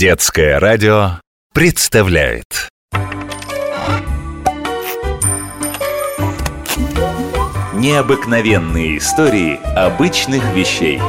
Детское 0.00 0.58
радио 0.58 1.20
представляет. 1.52 2.70
Необыкновенные 7.74 8.96
истории 8.96 9.60
обычных 9.76 10.42
вещей. 10.54 11.02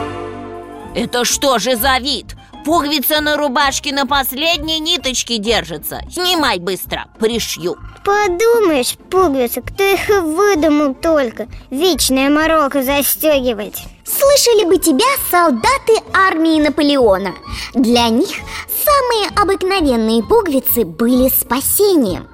Это 0.93 1.23
что 1.23 1.57
же 1.57 1.77
за 1.77 1.99
вид? 1.99 2.35
Пуговица 2.65 3.21
на 3.21 3.37
рубашке 3.37 3.93
на 3.93 4.05
последней 4.05 4.81
ниточке 4.81 5.37
держится. 5.37 6.01
Снимай 6.11 6.59
быстро, 6.59 7.05
пришью. 7.17 7.77
Подумаешь, 8.03 8.97
пуговица, 9.09 9.61
кто 9.61 9.85
их 9.85 10.09
выдумал 10.09 10.95
только? 10.95 11.47
Вечная 11.69 12.29
морока 12.29 12.83
застегивать. 12.83 13.83
Слышали 14.03 14.65
бы 14.65 14.77
тебя 14.77 15.05
солдаты 15.31 15.93
армии 16.13 16.59
Наполеона. 16.59 17.33
Для 17.73 18.09
них 18.09 18.35
самые 18.91 19.29
обыкновенные 19.35 20.23
пуговицы 20.23 20.85
были 20.85 21.29
спасением. 21.29 22.27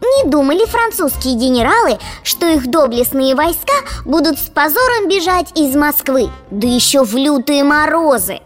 Не 0.00 0.30
думали 0.30 0.64
французские 0.64 1.34
генералы, 1.34 1.98
что 2.22 2.46
их 2.46 2.68
доблестные 2.70 3.34
войска 3.34 3.74
будут 4.04 4.38
с 4.38 4.48
позором 4.48 5.08
бежать 5.08 5.52
из 5.58 5.76
Москвы 5.76 6.30
Да 6.50 6.66
еще 6.66 7.04
в 7.04 7.14
лютые 7.14 7.64
морозы? 7.64 8.40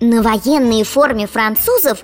На 0.00 0.20
военной 0.20 0.84
форме 0.84 1.26
французов 1.26 2.00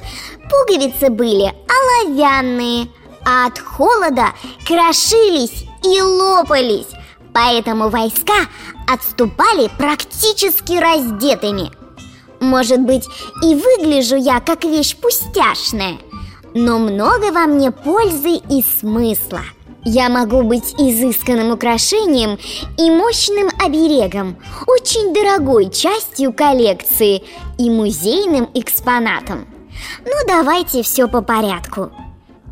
пуговицы 0.51 1.11
были 1.11 1.53
оловянные 1.69 2.89
А 3.27 3.47
от 3.47 3.59
холода 3.59 4.29
крошились 4.67 5.67
и 5.85 6.01
лопались 6.01 6.89
Поэтому 7.35 7.91
войска 7.91 8.47
отступали 8.89 9.71
практически 9.79 10.79
раздетыми 10.79 11.82
Может 12.43 12.81
быть, 12.81 13.07
и 13.41 13.55
выгляжу 13.55 14.17
я 14.17 14.41
как 14.41 14.65
вещь 14.65 14.97
пустяшная 14.97 15.99
Но 16.55 16.79
много 16.79 17.31
во 17.31 17.47
мне 17.47 17.71
пользы 17.71 18.41
и 18.51 18.65
смысла 18.81 19.43
я 19.85 20.09
могу 20.09 20.43
быть 20.43 20.75
изысканным 20.79 21.53
украшением 21.53 22.39
и 22.79 22.91
мощным 22.91 23.49
оберегом, 23.59 24.37
очень 24.67 25.13
дорогой 25.13 25.71
частью 25.71 26.33
коллекции 26.33 27.25
и 27.59 27.69
музейным 27.69 28.49
экспонатом. 28.55 29.47
Ну, 30.05 30.13
давайте 30.29 30.85
все 30.85 31.09
по 31.09 31.21
порядку. 31.21 31.91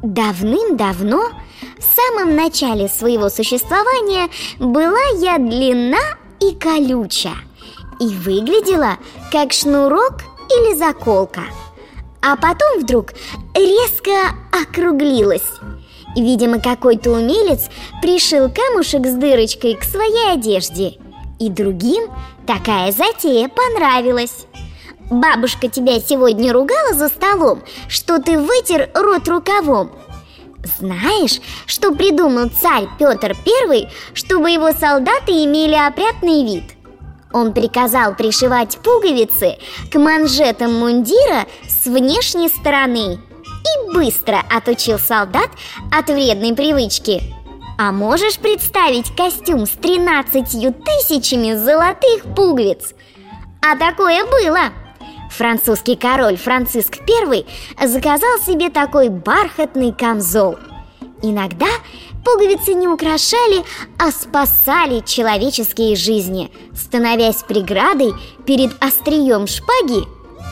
Давным-давно, 0.02 1.30
в 1.78 1.82
самом 1.82 2.34
начале 2.34 2.88
своего 2.88 3.28
существования, 3.28 4.28
была 4.58 5.04
я 5.20 5.38
длинна 5.38 5.98
и 6.40 6.52
колюча 6.54 7.30
И 8.00 8.06
выглядела 8.06 8.96
как 9.30 9.52
шнурок 9.52 10.22
или 10.48 10.74
заколка. 10.74 11.42
А 12.22 12.36
потом 12.36 12.80
вдруг 12.80 13.12
резко 13.54 14.34
округлилась. 14.50 15.46
Видимо, 16.16 16.60
какой-то 16.60 17.10
умелец 17.10 17.68
пришил 18.02 18.50
камушек 18.50 19.06
с 19.06 19.14
дырочкой 19.14 19.74
к 19.74 19.84
своей 19.84 20.32
одежде. 20.32 20.94
И 21.38 21.48
другим 21.48 22.10
такая 22.46 22.92
затея 22.92 23.48
понравилась. 23.48 24.46
Бабушка 25.10 25.68
тебя 25.68 26.00
сегодня 26.00 26.52
ругала 26.52 26.94
за 26.94 27.08
столом, 27.08 27.62
что 27.88 28.20
ты 28.20 28.38
вытер 28.38 28.90
рот 28.94 29.26
рукавом? 29.28 29.90
Знаешь, 30.78 31.40
что 31.66 31.92
придумал 31.92 32.50
царь 32.50 32.86
Петр 32.98 33.36
I, 33.70 33.88
чтобы 34.14 34.50
его 34.50 34.72
солдаты 34.72 35.32
имели 35.44 35.74
опрятный 35.74 36.44
вид? 36.44 36.64
Он 37.32 37.52
приказал 37.52 38.14
пришивать 38.14 38.78
пуговицы 38.78 39.58
к 39.90 39.98
манжетам 39.98 40.74
мундира 40.74 41.46
с 41.68 41.86
внешней 41.86 42.48
стороны 42.48 43.18
и 43.42 43.92
быстро 43.92 44.42
отучил 44.50 44.98
солдат 44.98 45.50
от 45.92 46.08
вредной 46.08 46.54
привычки. 46.54 47.22
А 47.78 47.92
можешь 47.92 48.38
представить 48.38 49.14
костюм 49.16 49.66
с 49.66 49.70
13 49.70 50.44
тысячами 50.84 51.54
золотых 51.54 52.24
пуговиц? 52.34 52.94
А 53.62 53.76
такое 53.76 54.24
было! 54.26 54.72
Французский 55.30 55.96
король 55.96 56.36
Франциск 56.36 56.98
I 57.08 57.46
заказал 57.86 58.38
себе 58.44 58.68
такой 58.68 59.08
бархатный 59.08 59.92
камзол. 59.92 60.58
Иногда 61.22 61.68
пуговицы 62.24 62.74
не 62.74 62.88
украшали, 62.88 63.64
а 63.98 64.10
спасали 64.10 65.02
человеческие 65.04 65.96
жизни, 65.96 66.50
становясь 66.74 67.42
преградой 67.42 68.14
перед 68.46 68.72
острием 68.82 69.46
шпаги 69.46 70.04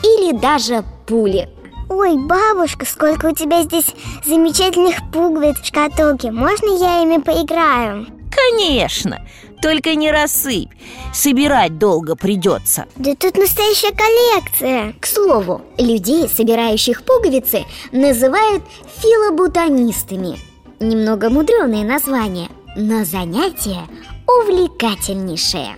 или 0.03 0.37
даже 0.37 0.83
пули. 1.07 1.49
Ой, 1.89 2.17
бабушка, 2.17 2.85
сколько 2.85 3.27
у 3.27 3.35
тебя 3.35 3.63
здесь 3.63 3.87
замечательных 4.23 4.97
пуговиц 5.11 5.57
в 5.59 5.65
шкатулке. 5.65 6.31
Можно 6.31 6.77
я 6.77 7.01
ими 7.01 7.17
поиграю? 7.17 8.05
Конечно, 8.31 9.25
только 9.59 9.95
не 9.95 10.11
рассыпь. 10.11 10.69
Собирать 11.11 11.79
долго 11.79 12.15
придется 12.15 12.85
Да 12.95 13.15
тут 13.15 13.37
настоящая 13.37 13.91
коллекция. 13.91 14.93
К 14.99 15.07
слову, 15.07 15.61
людей, 15.79 16.29
собирающих 16.29 17.03
пуговицы, 17.03 17.65
называют 17.91 18.63
филоботанистами 19.01 20.37
Немного 20.81 21.29
мудреное 21.29 21.83
название, 21.83 22.47
но 22.77 23.03
занятие 23.03 23.81
увлекательнейшее. 24.25 25.75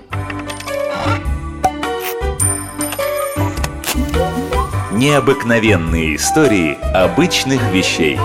Необыкновенные 4.92 6.18
истории 6.18 6.78
обычных 6.94 7.62
вещей 7.72 8.20